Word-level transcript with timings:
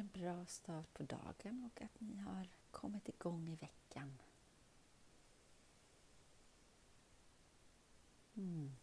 en 0.00 0.08
bra 0.08 0.46
start 0.46 0.92
på 0.92 1.02
dagen 1.02 1.70
och 1.70 1.82
att 1.82 2.00
ni 2.00 2.16
har 2.16 2.48
kommit 2.70 3.08
igång 3.08 3.48
i 3.48 3.54
veckan. 3.54 4.18
Mm. 8.34 8.76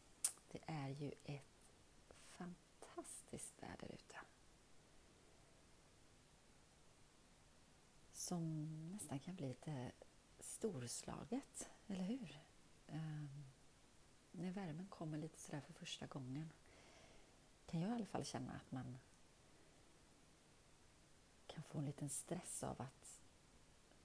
Det 0.52 0.60
är 0.66 0.90
ju 0.90 1.12
ett 1.24 2.14
fantastiskt 2.22 3.64
väder 3.64 3.92
ute. 3.94 4.16
Som 8.14 8.66
nästan 8.92 9.20
kan 9.20 9.36
bli 9.36 9.48
lite 9.48 9.92
storslaget, 10.40 11.70
eller 11.88 12.04
hur? 12.04 12.40
Um, 12.88 13.46
när 14.32 14.52
värmen 14.52 14.88
kommer 14.88 15.18
lite 15.18 15.40
sådär 15.40 15.62
för 15.62 15.74
första 15.74 16.06
gången 16.06 16.50
kan 17.66 17.82
jag 17.82 17.90
i 17.92 17.94
alla 17.94 18.06
fall 18.06 18.26
känna 18.26 18.54
att 18.54 18.72
man 18.72 18.98
kan 21.68 21.72
få 21.72 21.80
en 21.80 21.86
liten 21.86 22.10
stress 22.10 22.64
av 22.64 22.82
att 22.82 23.22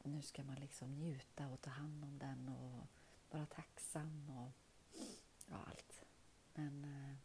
nu 0.03 0.23
ska 0.23 0.45
man 0.45 0.57
liksom 0.57 0.95
njuta 0.95 1.49
och 1.49 1.61
ta 1.61 1.71
hand 1.71 2.05
om 2.05 2.19
den 2.19 2.49
och 2.49 2.87
vara 3.31 3.47
tacksam 3.47 4.31
och 4.31 4.53
ja, 5.47 5.57
allt. 5.67 6.05
Men 6.55 6.85
eh, 6.85 7.17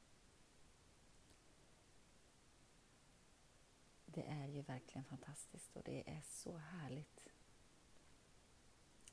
det 4.05 4.23
är 4.27 4.47
ju 4.47 4.61
verkligen 4.61 5.05
fantastiskt 5.05 5.75
och 5.75 5.83
det 5.83 6.09
är 6.09 6.21
så 6.21 6.57
härligt 6.57 7.29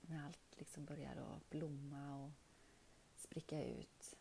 när 0.01 0.27
allt 0.27 0.57
liksom 0.57 0.85
börjar 0.85 1.17
att 1.17 1.51
blomma 1.51 2.25
och 2.25 2.33
spricka 3.17 3.65
ut. 3.65 4.17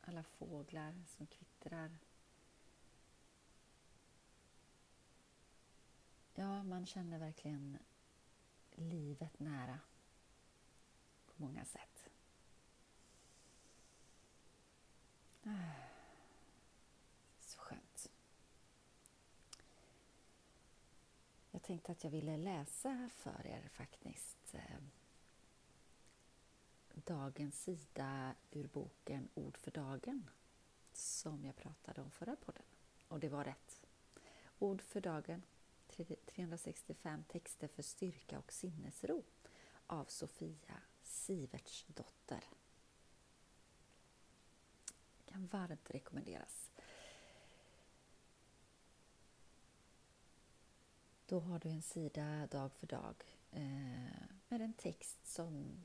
Alla 0.00 0.22
fåglar 0.22 1.04
som 1.06 1.26
kvittrar. 1.26 1.98
Ja, 6.42 6.62
man 6.62 6.86
känner 6.86 7.18
verkligen 7.18 7.78
livet 8.70 9.40
nära 9.40 9.78
på 11.26 11.32
många 11.36 11.64
sätt. 11.64 12.10
Ah, 15.44 15.72
så 17.40 17.58
skönt. 17.58 18.10
Jag 21.50 21.62
tänkte 21.62 21.92
att 21.92 22.04
jag 22.04 22.10
ville 22.10 22.36
läsa 22.36 23.10
för 23.14 23.46
er 23.46 23.68
faktiskt 23.68 24.54
eh, 24.54 24.78
dagens 26.94 27.62
sida 27.62 28.34
ur 28.50 28.68
boken 28.68 29.28
Ord 29.34 29.56
för 29.58 29.70
dagen 29.70 30.30
som 30.92 31.44
jag 31.44 31.56
pratade 31.56 32.00
om 32.00 32.10
förra 32.10 32.36
podden. 32.36 32.64
Och 33.08 33.20
det 33.20 33.28
var 33.28 33.44
rätt. 33.44 33.82
Ord 34.58 34.82
för 34.82 35.00
dagen 35.00 35.42
365 36.26 37.24
texter 37.28 37.68
för 37.68 37.82
styrka 37.82 38.38
och 38.38 38.52
sinnesro 38.52 39.24
av 39.86 40.04
Sofia 40.04 40.82
Sivertsdotter. 41.02 42.44
Kan 45.24 45.46
varmt 45.46 45.90
rekommenderas. 45.90 46.70
Då 51.26 51.40
har 51.40 51.58
du 51.58 51.68
en 51.68 51.82
sida 51.82 52.46
dag 52.46 52.72
för 52.72 52.86
dag 52.86 53.24
eh, 53.50 54.26
med 54.48 54.60
en 54.60 54.72
text 54.72 55.26
som 55.26 55.84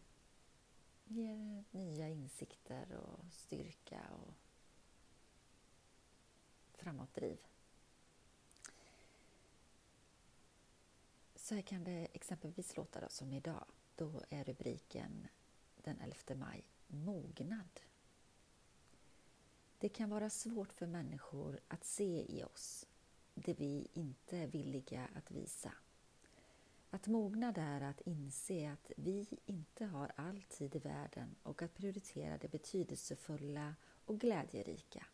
ger 1.04 1.64
nya 1.72 2.10
insikter 2.10 2.96
och 2.96 3.34
styrka 3.34 4.02
och 4.12 4.34
framåtdriv. 6.74 7.38
Så 11.48 11.56
här 11.56 11.62
kan 11.62 11.84
det 11.84 12.08
exempelvis 12.14 12.78
låta 12.78 13.00
då, 13.00 13.08
som 13.10 13.34
idag. 13.34 13.66
Då 13.96 14.22
är 14.30 14.44
rubriken 14.44 15.28
den 15.84 16.02
11 16.02 16.46
maj 16.46 16.64
Mognad. 16.88 17.80
Det 19.78 19.90
kan 19.90 20.10
vara 20.10 20.30
svårt 20.30 20.74
för 20.74 20.88
människor 20.88 21.60
att 21.68 21.86
se 21.86 22.38
i 22.38 22.44
oss 22.44 22.88
det 23.34 23.54
vi 23.54 23.88
inte 23.94 24.38
är 24.38 24.48
villiga 24.48 25.08
att 25.16 25.32
visa. 25.32 25.74
Att 26.90 27.08
mognad 27.08 27.58
är 27.58 27.82
att 27.82 28.02
inse 28.02 28.72
att 28.72 28.92
vi 28.98 29.28
inte 29.46 29.86
har 29.86 30.12
all 30.16 30.42
tid 30.42 30.76
i 30.76 30.80
världen 30.80 31.36
och 31.44 31.62
att 31.62 31.76
prioritera 31.76 32.38
det 32.38 32.52
betydelsefulla 32.52 33.76
och 34.06 34.20
glädjerika. 34.20 35.06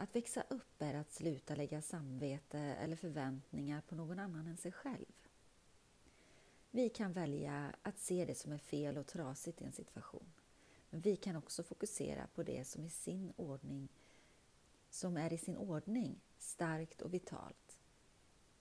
Att 0.00 0.16
växa 0.16 0.44
upp 0.48 0.82
är 0.82 0.94
att 0.94 1.12
sluta 1.12 1.54
lägga 1.54 1.82
samvete 1.82 2.58
eller 2.58 2.96
förväntningar 2.96 3.80
på 3.80 3.94
någon 3.94 4.18
annan 4.18 4.46
än 4.46 4.56
sig 4.56 4.72
själv. 4.72 5.28
Vi 6.70 6.88
kan 6.88 7.12
välja 7.12 7.74
att 7.82 7.98
se 7.98 8.24
det 8.24 8.34
som 8.34 8.52
är 8.52 8.58
fel 8.58 8.98
och 8.98 9.06
trasigt 9.06 9.62
i 9.62 9.64
en 9.64 9.72
situation. 9.72 10.32
Men 10.90 11.00
vi 11.00 11.16
kan 11.16 11.36
också 11.36 11.62
fokusera 11.62 12.26
på 12.34 12.42
det 12.42 12.64
som, 12.66 12.84
i 12.84 12.90
sin 12.90 13.32
ordning, 13.36 13.88
som 14.90 15.16
är 15.16 15.32
i 15.32 15.38
sin 15.38 15.56
ordning, 15.56 16.20
starkt 16.38 17.02
och 17.02 17.14
vitalt. 17.14 17.78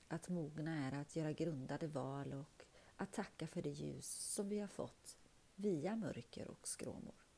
Att 0.07 0.29
mogna 0.29 0.87
är 0.87 1.01
att 1.01 1.15
göra 1.15 1.31
grundade 1.31 1.87
val 1.87 2.33
och 2.33 2.65
att 2.95 3.13
tacka 3.13 3.47
för 3.47 3.61
det 3.61 3.69
ljus 3.69 4.07
som 4.07 4.49
vi 4.49 4.59
har 4.59 4.67
fått 4.67 5.17
via 5.55 5.95
mörker 5.95 6.47
och 6.47 6.67
skråmor. 6.67 7.28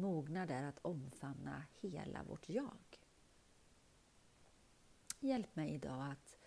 Mognad 0.00 0.50
är 0.50 0.62
att 0.62 0.78
omfamna 0.82 1.62
hela 1.80 2.22
vårt 2.22 2.48
jag. 2.48 2.98
Hjälp 5.20 5.56
mig 5.56 5.74
idag 5.74 6.10
att 6.12 6.38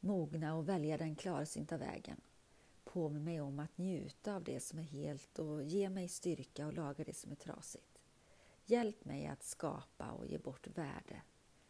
mogna 0.00 0.54
och 0.54 0.68
välja 0.68 0.98
den 0.98 1.16
klarsynta 1.16 1.76
vägen. 1.76 2.20
Påminn 2.84 3.24
mig 3.24 3.40
om 3.40 3.58
att 3.58 3.78
njuta 3.78 4.34
av 4.34 4.44
det 4.44 4.60
som 4.60 4.78
är 4.78 4.82
helt 4.82 5.38
och 5.38 5.62
ge 5.62 5.90
mig 5.90 6.08
styrka 6.08 6.66
och 6.66 6.72
laga 6.72 7.04
det 7.04 7.16
som 7.16 7.32
är 7.32 7.36
trasigt. 7.36 8.02
Hjälp 8.64 9.04
mig 9.04 9.26
att 9.26 9.44
skapa 9.44 10.10
och 10.10 10.26
ge 10.26 10.38
bort 10.38 10.66
värde 10.66 11.22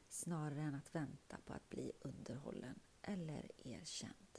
snarare 0.08 0.60
än 0.60 0.74
att 0.74 0.94
vänta 0.94 1.38
på 1.44 1.52
att 1.52 1.68
bli 1.68 1.92
underhållen 2.00 2.80
eller 3.02 3.50
erkänd. 3.64 4.38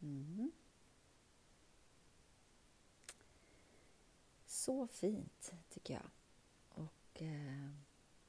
Mm. 0.00 0.52
Så 4.64 4.86
fint, 4.86 5.52
tycker 5.68 5.94
jag. 5.94 6.10
Och 6.68 7.22
eh, 7.22 7.70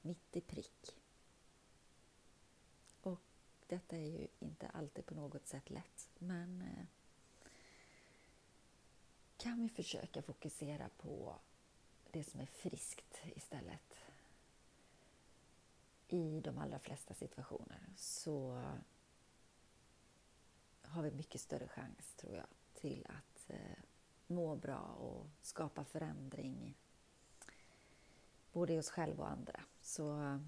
mitt 0.01 0.35
i 0.35 0.41
prick. 0.41 0.95
Och 3.01 3.21
detta 3.67 3.97
är 3.97 4.05
ju 4.05 4.27
inte 4.39 4.67
alltid 4.67 5.05
på 5.05 5.15
något 5.15 5.47
sätt 5.47 5.69
lätt, 5.69 6.09
men 6.17 6.61
eh, 6.61 6.85
kan 9.37 9.61
vi 9.61 9.69
försöka 9.69 10.21
fokusera 10.21 10.89
på 10.97 11.35
det 12.11 12.23
som 12.23 12.39
är 12.39 12.45
friskt 12.45 13.21
istället 13.35 13.95
i 16.07 16.41
de 16.41 16.57
allra 16.57 16.79
flesta 16.79 17.13
situationer 17.13 17.93
så 17.97 18.63
har 20.81 21.03
vi 21.03 21.11
mycket 21.11 21.41
större 21.41 21.67
chans, 21.67 22.15
tror 22.15 22.35
jag, 22.35 22.47
till 22.73 23.07
att 23.09 23.49
eh, 23.49 23.77
må 24.27 24.55
bra 24.55 24.79
och 24.79 25.27
skapa 25.41 25.83
förändring 25.83 26.75
både 28.55 28.73
i 28.73 28.79
oss 28.79 28.89
själva 28.89 29.23
och 29.23 29.31
andra. 29.31 29.61
Så 29.81 30.21
eh, 30.21 30.39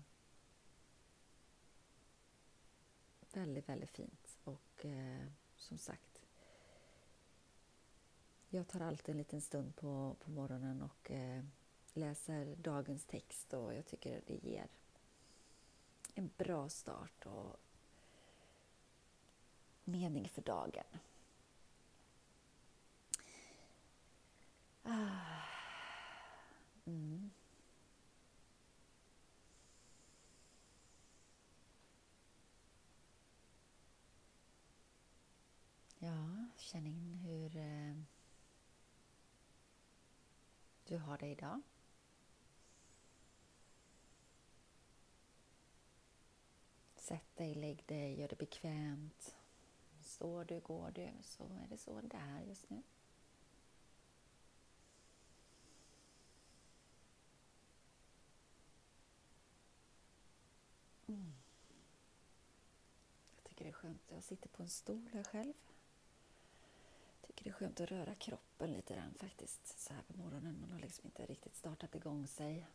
väldigt, 3.33 3.69
väldigt 3.69 3.89
fint. 3.89 4.37
Och 4.43 4.85
eh, 4.85 5.27
som 5.57 5.77
sagt, 5.77 6.21
jag 8.49 8.67
tar 8.67 8.79
alltid 8.79 9.09
en 9.09 9.17
liten 9.17 9.41
stund 9.41 9.75
på, 9.75 10.15
på 10.19 10.31
morgonen 10.31 10.81
och 10.81 11.11
eh, 11.11 11.43
läser 11.93 12.55
dagens 12.55 13.05
text 13.05 13.53
och 13.53 13.73
jag 13.73 13.85
tycker 13.85 14.21
det 14.27 14.35
ger 14.35 14.67
en 16.13 16.29
bra 16.37 16.69
start 16.69 17.25
och 17.25 17.59
mening 19.83 20.29
för 20.29 20.41
dagen. 20.41 20.85
du 40.87 40.97
har 40.97 41.17
det 41.17 41.27
idag. 41.27 41.61
Sätt 46.95 47.35
dig, 47.35 47.55
lägg 47.55 47.83
dig, 47.85 48.19
gör 48.19 48.27
det 48.27 48.37
bekvämt. 48.37 49.35
Står 50.01 50.45
du, 50.45 50.59
går 50.59 50.91
du, 50.91 51.09
så 51.23 51.43
är 51.43 51.67
det 51.69 51.77
så 51.77 52.01
det 52.01 52.17
är 52.17 52.41
just 52.41 52.69
nu. 52.69 52.83
Mm. 61.07 61.33
Jag 63.35 63.43
tycker 63.43 63.63
det 63.63 63.69
är 63.69 63.73
skönt. 63.73 64.01
Jag 64.07 64.23
sitter 64.23 64.49
på 64.49 64.63
en 64.63 64.69
stol 64.69 65.09
här 65.13 65.23
själv. 65.23 65.53
Tycker 67.37 67.51
det 67.51 67.55
är 67.55 67.59
skönt 67.59 67.79
att 67.81 67.91
röra 67.91 68.15
kroppen 68.15 68.71
lite 68.71 68.93
grann 68.95 69.13
faktiskt 69.13 69.79
så 69.79 69.93
här 69.93 70.01
på 70.01 70.17
morgonen. 70.17 70.61
Man 70.61 70.71
har 70.71 70.79
liksom 70.79 71.05
inte 71.05 71.25
riktigt 71.25 71.55
startat 71.55 71.95
igång 71.95 72.27
sig. 72.27 72.67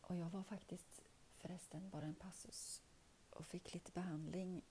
Och 0.00 0.16
jag 0.16 0.30
var 0.30 0.42
faktiskt 0.42 1.02
förresten 1.38 1.90
bara 1.90 2.04
en 2.04 2.14
passus 2.14 2.82
och 3.30 3.46
fick 3.46 3.74
lite 3.74 3.92
behandling 3.92 4.62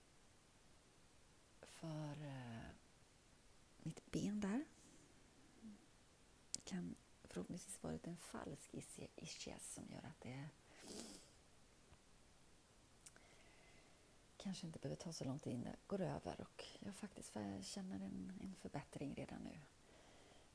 för 1.61 2.25
eh, 2.25 2.69
mitt 3.77 4.11
ben 4.11 4.39
där. 4.39 4.65
Det 6.51 6.61
kan 6.65 6.95
förhoppningsvis 7.23 7.83
varit 7.83 8.07
en 8.07 8.17
falsk 8.17 8.73
ischias 9.15 9.73
som 9.73 9.83
gör 9.91 10.03
att 10.03 10.21
det 10.21 10.49
kanske 14.37 14.65
inte 14.67 14.79
behöver 14.79 14.95
ta 14.95 15.13
så 15.13 15.23
lång 15.23 15.39
tid 15.39 15.53
innan 15.53 15.71
det 15.71 15.77
går 15.87 16.01
över 16.01 16.41
och 16.41 16.65
jag 16.79 16.95
faktiskt 16.95 17.37
känner 17.61 17.95
en, 17.95 18.39
en 18.41 18.55
förbättring 18.55 19.15
redan 19.15 19.43
nu. 19.43 19.59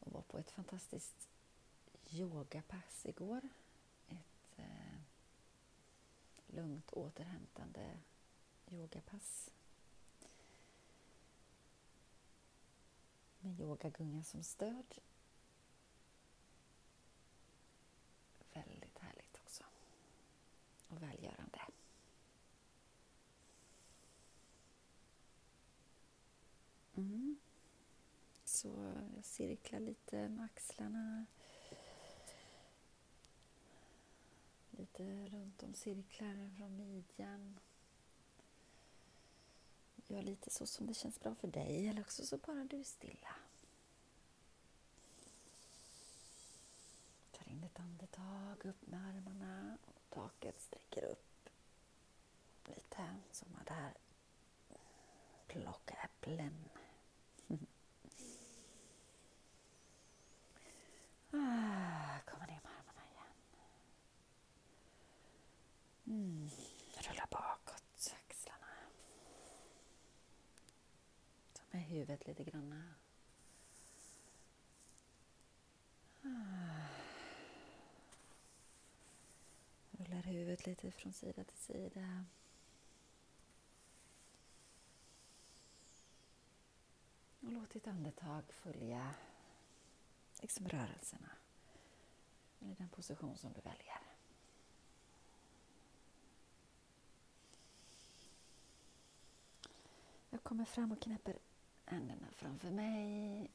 Jag 0.05 0.12
var 0.12 0.23
på 0.23 0.38
ett 0.38 0.50
fantastiskt 0.50 1.29
yogapass 2.11 3.06
igår. 3.06 3.49
Ett 4.08 4.58
eh, 4.58 5.00
lugnt 6.46 6.93
återhämtande 6.93 7.99
yogapass. 8.70 9.50
Med 13.40 13.61
yogagunga 13.61 14.23
som 14.23 14.43
stöd. 14.43 14.94
Väldigt 18.52 18.99
härligt 18.99 19.38
också. 19.44 19.64
Och 20.88 21.02
välgörande. 21.02 21.61
Mm. 26.94 27.37
Så 28.62 28.94
jag 29.17 29.25
cirklar 29.25 29.81
lite 29.81 30.29
med 30.29 30.44
axlarna. 30.44 31.26
Lite 34.70 35.26
runt 35.26 35.62
om 35.62 35.75
cirklar 35.75 36.50
från 36.56 36.76
midjan. 36.76 37.59
Gör 40.06 40.23
lite 40.23 40.50
så 40.50 40.67
som 40.67 40.87
det 40.87 40.94
känns 40.94 41.20
bra 41.20 41.35
för 41.35 41.49
dig 41.49 41.88
eller 41.88 42.00
också 42.00 42.26
så 42.26 42.37
bara 42.37 42.64
du 42.64 42.81
är 42.81 42.85
stilla. 42.85 43.35
Tar 47.32 47.49
in 47.49 47.64
ett 47.64 47.81
andetag, 47.81 48.67
upp 48.67 48.87
med 48.87 49.09
armarna 49.09 49.79
och 49.87 50.11
taket 50.11 50.61
sträcker 50.61 51.05
upp 51.05 51.49
lite 52.64 53.14
som 53.32 53.49
där 53.67 53.93
plocka 55.47 55.94
äpplen. 55.94 56.69
Ah, 61.35 62.19
kommer 62.26 62.47
ner 62.47 62.61
med 62.62 62.73
armarna 62.79 63.02
igen. 63.12 63.32
Mm. 66.06 66.50
Rulla 66.97 67.26
bakåt 67.31 68.14
axlarna. 68.14 68.67
Ta 71.52 71.62
med 71.71 71.81
huvudet 71.93 72.27
lite 72.27 72.44
grann. 72.44 72.94
Ah. 76.23 76.87
Rullar 79.91 80.23
huvudet 80.23 80.67
lite 80.67 80.91
från 80.91 81.12
sida 81.12 81.44
till 81.44 81.59
sida. 81.59 82.25
Och 87.41 87.53
låt 87.53 87.71
ditt 87.71 87.87
andetag 87.87 88.45
följa 88.53 89.15
liksom 90.41 90.69
rörelserna. 90.69 91.31
Eller 92.61 92.75
den 92.75 92.88
position 92.88 93.37
som 93.37 93.53
du 93.53 93.61
väljer. 93.61 94.00
Jag 100.31 100.43
kommer 100.43 100.65
fram 100.65 100.93
och 100.93 101.00
knäpper 101.00 101.38
händerna 101.84 102.26
framför 102.32 102.70
mig. 102.70 103.50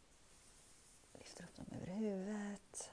Lyfter 1.14 1.44
upp 1.44 1.56
dem 1.56 1.66
över 1.72 1.88
huvudet. 1.88 2.92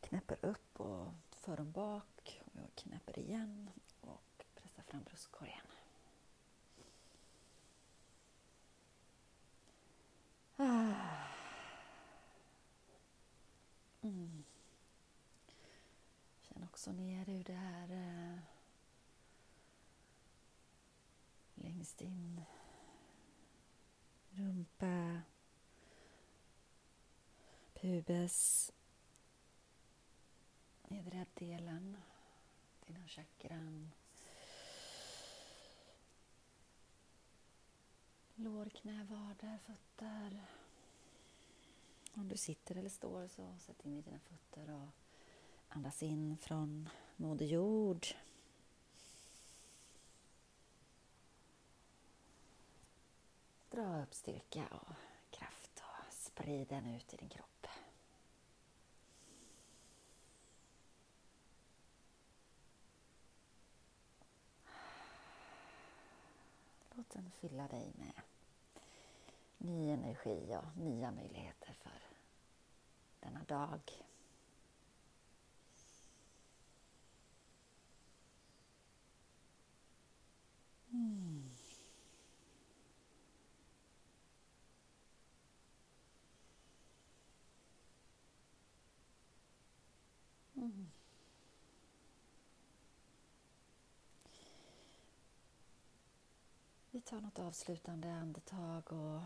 Knäpper 0.00 0.36
upp 0.40 0.80
och 0.80 1.12
för 1.30 1.56
dem 1.56 1.72
bak. 1.72 2.42
Och 2.44 2.60
jag 2.60 2.74
knäpper 2.74 3.18
igen 3.18 3.70
och 4.00 4.44
pressar 4.54 4.82
fram 4.82 5.02
bröstkorgen. 5.02 5.66
Ah. 10.56 10.92
Mm. 14.02 14.44
Känn 16.42 16.64
också 16.64 16.92
ner 16.92 17.28
ur 17.28 17.44
det 17.44 17.52
här 17.52 17.90
eh, 17.90 18.38
längst 21.54 22.00
in. 22.00 22.40
Rumpa, 24.34 25.22
pubis, 27.74 28.72
nedre 30.88 31.26
delen, 31.34 31.96
dina 32.86 33.08
chakran. 33.08 33.92
Lår, 38.34 38.68
knä, 38.68 39.04
vader, 39.04 39.58
fötter. 39.58 40.46
Om 42.14 42.28
du 42.28 42.36
sitter 42.36 42.76
eller 42.76 42.88
står 42.88 43.28
så 43.28 43.58
sätt 43.58 43.84
in 43.84 43.98
i 43.98 44.02
dina 44.02 44.18
fötter 44.18 44.70
och 44.70 44.88
andas 45.68 46.02
in 46.02 46.36
från 46.36 46.88
Moder 47.16 47.46
Jord. 47.46 48.06
Dra 53.72 54.02
upp 54.02 54.14
styrka 54.14 54.66
och 54.70 54.94
kraft 55.30 55.82
och 55.82 56.12
sprid 56.12 56.68
den 56.68 56.86
ut 56.86 57.14
i 57.14 57.16
din 57.16 57.28
kropp. 57.28 57.66
Låt 66.94 67.10
den 67.10 67.30
fylla 67.30 67.68
dig 67.68 67.92
med 67.94 68.22
ny 69.58 69.90
energi 69.90 70.56
och 70.56 70.82
nya 70.82 71.10
möjligheter 71.10 71.72
för 71.72 72.02
denna 73.20 73.44
dag. 73.44 73.80
Mm. 90.62 90.90
Vi 96.90 97.00
tar 97.00 97.20
något 97.20 97.38
avslutande 97.38 98.12
andetag 98.12 98.92
och 98.92 99.20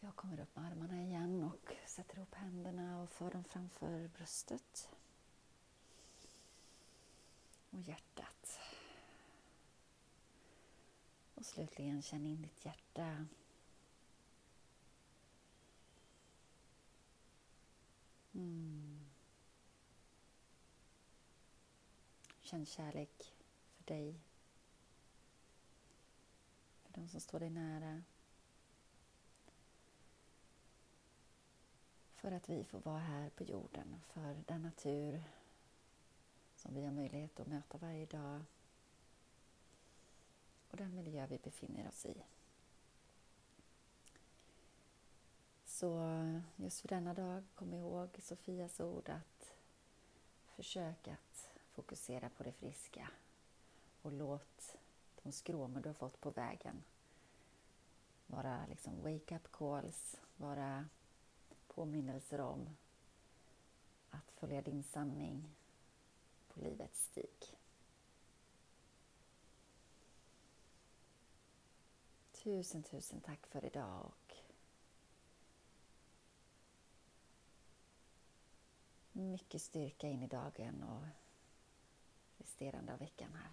jag 0.00 0.16
kommer 0.16 0.40
upp 0.40 0.56
med 0.56 0.64
armarna 0.66 1.02
igen 1.02 1.42
och 1.42 1.76
sätter 1.86 2.16
ihop 2.16 2.34
händerna 2.34 3.02
och 3.02 3.10
för 3.10 3.30
dem 3.30 3.44
framför 3.44 4.08
bröstet. 4.08 4.88
Och 7.70 7.80
hjärtat. 7.80 8.60
Och 11.34 11.46
slutligen 11.46 12.02
känn 12.02 12.26
in 12.26 12.42
ditt 12.42 12.64
hjärta. 12.64 13.26
Mm. 18.32 18.93
Känn 22.44 22.66
kärlek 22.66 23.32
för 23.76 23.84
dig, 23.84 24.20
för 26.82 26.92
de 26.92 27.08
som 27.08 27.20
står 27.20 27.40
dig 27.40 27.50
nära. 27.50 28.02
för 32.24 32.32
att 32.32 32.48
vi 32.48 32.64
får 32.64 32.78
vara 32.78 32.98
här 32.98 33.30
på 33.30 33.44
jorden, 33.44 34.00
för 34.04 34.42
den 34.46 34.62
natur 34.62 35.24
som 36.56 36.74
vi 36.74 36.84
har 36.84 36.92
möjlighet 36.92 37.40
att 37.40 37.46
möta 37.46 37.78
varje 37.78 38.06
dag 38.06 38.40
och 40.70 40.76
den 40.76 40.94
miljö 40.94 41.26
vi 41.26 41.38
befinner 41.38 41.88
oss 41.88 42.06
i. 42.06 42.22
Så 45.64 46.02
just 46.56 46.80
för 46.80 46.88
denna 46.88 47.14
dag, 47.14 47.44
kom 47.54 47.74
ihåg 47.74 48.08
Sofias 48.22 48.80
ord 48.80 49.08
att 49.08 49.54
Försök 50.46 51.08
att 51.08 51.53
fokusera 51.74 52.30
på 52.30 52.42
det 52.42 52.52
friska 52.52 53.10
och 54.02 54.12
låt 54.12 54.76
de 55.22 55.32
skråmor 55.32 55.80
du 55.80 55.88
har 55.88 55.94
fått 55.94 56.20
på 56.20 56.30
vägen 56.30 56.84
vara 58.26 58.66
liksom 58.66 59.02
wake-up 59.02 59.52
calls, 59.52 60.20
vara 60.36 60.88
påminnelser 61.66 62.40
om 62.40 62.76
att 64.10 64.30
följa 64.30 64.62
din 64.62 64.82
sanning 64.82 65.54
på 66.48 66.60
livets 66.60 67.04
stig. 67.04 67.58
Tusen, 72.32 72.82
tusen 72.82 73.20
tack 73.20 73.46
för 73.46 73.64
idag 73.64 74.04
och 74.04 74.34
mycket 79.12 79.62
styrka 79.62 80.08
in 80.08 80.22
i 80.22 80.26
dagen 80.26 80.82
och 80.82 81.23
resterande 82.44 82.92
av 82.92 82.98
veckan 82.98 83.34
här. 83.34 83.50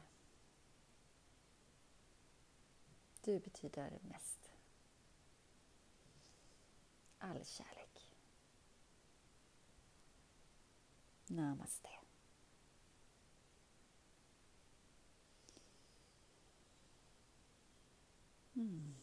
Du 3.21 3.39
betyder 3.39 3.99
mest. 4.01 4.51
All 7.19 7.45
kärlek. 7.45 8.09
Namaste. 11.27 11.89
Mm. 18.53 18.95